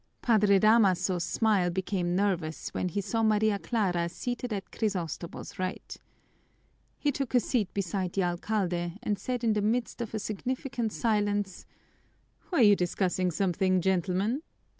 Padre 0.23 0.57
Damaso's 0.57 1.23
smile 1.23 1.69
became 1.69 2.15
nervous 2.15 2.69
when 2.73 2.89
he 2.89 3.01
saw 3.01 3.21
Maria 3.21 3.59
Clara 3.59 4.09
seated 4.09 4.51
at 4.51 4.71
Crisostomo's 4.71 5.59
right. 5.59 5.95
He 6.97 7.11
took 7.11 7.35
a 7.35 7.39
seat 7.39 7.71
beside 7.71 8.13
the 8.13 8.23
alcalde 8.23 8.97
and 9.03 9.19
said 9.19 9.43
in 9.43 9.53
the 9.53 9.61
midst 9.61 10.01
of 10.01 10.15
a 10.15 10.17
significant 10.17 10.91
silence, 10.91 11.67
"Were 12.49 12.61
you 12.61 12.75
discussing 12.75 13.29
something, 13.29 13.79
gentlemen? 13.79 14.41